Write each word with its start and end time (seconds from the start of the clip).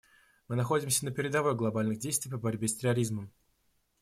Мы 0.47 0.55
находимся 0.55 1.05
на 1.05 1.11
передовой 1.11 1.53
глобальных 1.53 1.99
действий 1.99 2.31
по 2.31 2.39
борьбе 2.39 2.67
с 2.67 2.75
терроризмом. 2.75 3.31